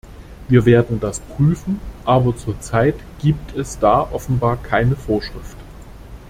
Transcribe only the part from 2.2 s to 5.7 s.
zur Zeit gibt es da offenbar keine Vorschrift.